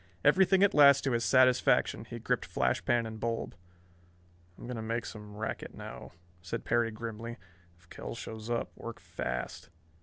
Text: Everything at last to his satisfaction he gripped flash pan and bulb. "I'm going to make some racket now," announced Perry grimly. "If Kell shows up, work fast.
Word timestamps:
Everything 0.25 0.63
at 0.63 0.73
last 0.73 1.03
to 1.03 1.11
his 1.11 1.23
satisfaction 1.23 2.05
he 2.05 2.17
gripped 2.17 2.47
flash 2.47 2.83
pan 2.83 3.05
and 3.05 3.19
bulb. 3.19 3.53
"I'm 4.57 4.63
going 4.65 4.75
to 4.77 4.81
make 4.81 5.05
some 5.05 5.35
racket 5.37 5.75
now," 5.75 6.13
announced 6.43 6.65
Perry 6.65 6.89
grimly. 6.89 7.37
"If 7.77 7.87
Kell 7.91 8.15
shows 8.15 8.49
up, 8.49 8.71
work 8.75 8.99
fast. 8.99 9.69